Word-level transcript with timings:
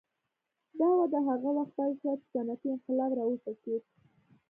دا 0.79 0.89
وده 0.99 1.19
هغه 1.29 1.49
وخت 1.57 1.73
پیل 1.77 1.91
شوه 1.99 2.13
چې 2.19 2.25
صنعتي 2.31 2.67
انقلاب 2.73 3.11
راوټوکېد. 3.19 3.81